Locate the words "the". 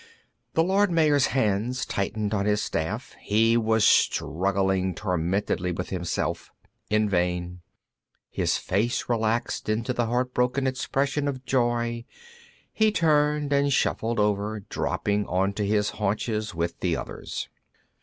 0.55-0.63, 2.47-2.57, 9.93-10.07, 16.79-16.97